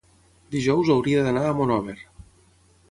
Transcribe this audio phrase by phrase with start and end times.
[0.55, 1.99] Dijous hauria d'anar a Monòver.